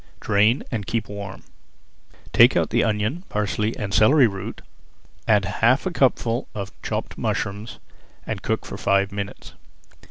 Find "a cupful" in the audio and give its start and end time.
5.85-6.47